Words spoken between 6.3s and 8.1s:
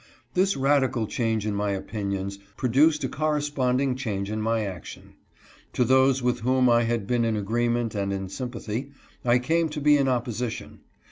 whom 1 had been in agreement